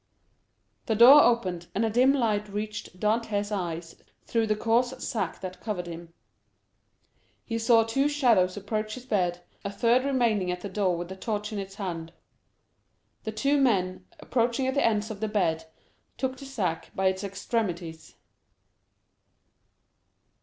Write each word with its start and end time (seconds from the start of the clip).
The 0.87 0.95
door 0.95 1.21
opened, 1.21 1.67
and 1.75 1.85
a 1.85 1.89
dim 1.91 2.11
light 2.11 2.49
reached 2.49 2.99
Dantès' 2.99 3.51
eyes 3.51 4.01
through 4.25 4.47
the 4.47 4.55
coarse 4.55 4.95
sack 5.07 5.39
that 5.41 5.59
covered 5.61 5.85
him; 5.85 6.11
he 7.45 7.59
saw 7.59 7.83
two 7.83 8.09
shadows 8.09 8.57
approach 8.57 8.95
his 8.95 9.05
bed, 9.05 9.43
a 9.63 9.71
third 9.71 10.03
remaining 10.03 10.49
at 10.49 10.61
the 10.61 10.69
door 10.69 10.97
with 10.97 11.11
a 11.11 11.15
torch 11.15 11.53
in 11.53 11.59
its 11.59 11.75
hand. 11.75 12.13
The 13.25 13.31
two 13.31 13.61
men, 13.61 14.07
approaching 14.19 14.65
the 14.73 14.83
ends 14.83 15.11
of 15.11 15.19
the 15.19 15.27
bed, 15.27 15.65
took 16.17 16.35
the 16.35 16.45
sack 16.45 16.89
by 16.95 17.05
its 17.05 17.23
extremities. 17.23 18.15